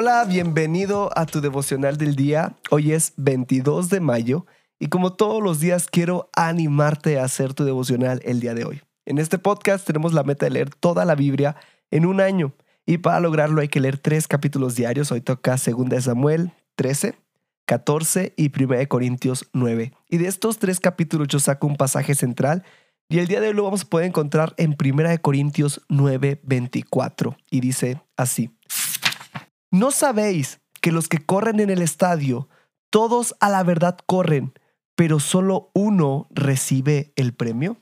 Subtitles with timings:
[0.00, 2.54] Hola, bienvenido a tu devocional del día.
[2.70, 4.46] Hoy es 22 de mayo
[4.78, 8.80] y como todos los días quiero animarte a hacer tu devocional el día de hoy.
[9.06, 11.56] En este podcast tenemos la meta de leer toda la Biblia
[11.90, 12.52] en un año
[12.86, 15.10] y para lograrlo hay que leer tres capítulos diarios.
[15.10, 17.16] Hoy toca 2 Samuel 13,
[17.64, 19.94] 14 y 1 Corintios 9.
[20.08, 22.62] Y de estos tres capítulos yo saco un pasaje central
[23.08, 27.36] y el día de hoy lo vamos a poder encontrar en 1 Corintios 9, 24
[27.50, 28.57] y dice así.
[29.70, 32.48] ¿No sabéis que los que corren en el estadio,
[32.90, 34.54] todos a la verdad corren,
[34.94, 37.76] pero solo uno recibe el premio?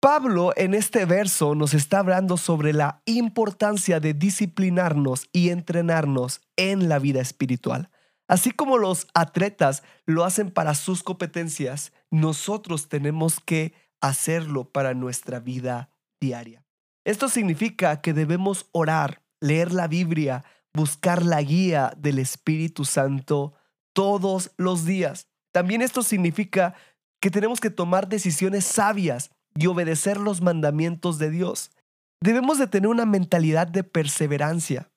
[0.00, 6.88] Pablo en este verso nos está hablando sobre la importancia de disciplinarnos y entrenarnos en
[6.88, 7.90] la vida espiritual.
[8.28, 15.40] Así como los atletas lo hacen para sus competencias, nosotros tenemos que hacerlo para nuestra
[15.40, 15.90] vida
[16.20, 16.64] diaria.
[17.04, 23.54] Esto significa que debemos orar, leer la Biblia, buscar la guía del Espíritu Santo
[23.92, 25.28] todos los días.
[25.52, 26.74] También esto significa
[27.20, 31.72] que tenemos que tomar decisiones sabias y obedecer los mandamientos de Dios.
[32.20, 34.90] Debemos de tener una mentalidad de perseverancia,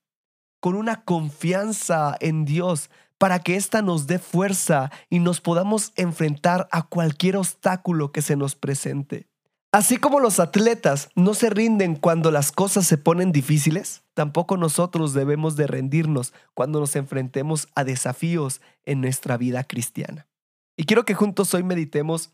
[0.59, 6.67] con una confianza en Dios, para que ésta nos dé fuerza y nos podamos enfrentar
[6.71, 9.30] a cualquier obstáculo que se nos presente.
[9.73, 15.13] Así como los atletas no se rinden cuando las cosas se ponen difíciles, tampoco nosotros
[15.13, 20.27] debemos de rendirnos cuando nos enfrentemos a desafíos en nuestra vida cristiana.
[20.75, 22.33] Y quiero que juntos hoy meditemos,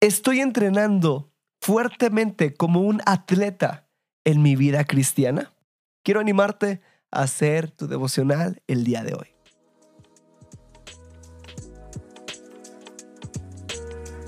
[0.00, 3.88] ¿estoy entrenando fuertemente como un atleta
[4.24, 5.52] en mi vida cristiana?
[6.02, 6.80] Quiero animarte
[7.12, 9.37] a hacer tu devocional el día de hoy.